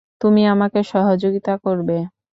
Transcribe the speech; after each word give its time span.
তুমি 0.21 0.41
আমাকে 0.45 0.79
সহযোগিতা 0.91 1.53
করবে। 1.65 1.97